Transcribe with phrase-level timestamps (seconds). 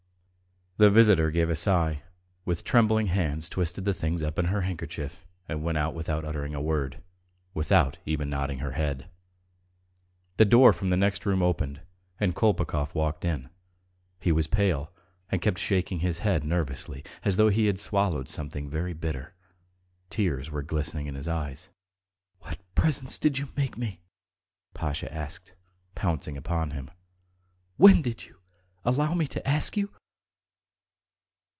[0.77, 2.01] The visitor gave a sigh,
[2.43, 6.55] with trembling hands twisted the things up in her handkerchief, and went out without uttering
[6.55, 7.03] a word,
[7.53, 9.07] without even nodding her head.
[10.37, 11.81] The door from the next room opened
[12.19, 13.51] and Kolpakov walked in.
[14.19, 14.91] He was pale
[15.29, 19.35] and kept shaking his head nervously, as though he had swallowed something very bitter;
[20.09, 21.69] tears were glistening in his eyes.
[22.39, 24.01] "What presents did you make me?"
[24.73, 25.53] Pasha asked,
[25.93, 26.89] pouncing upon him.
[27.77, 28.37] "When did you,
[28.83, 29.91] allow me to ask you?"